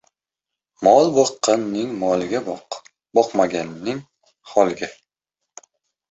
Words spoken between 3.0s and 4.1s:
boqmaganning—